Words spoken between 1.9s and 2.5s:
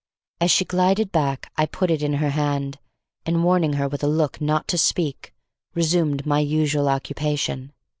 it in her